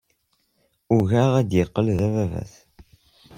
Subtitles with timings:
[0.95, 2.53] Ugaɣ ad yeqqel d ababat.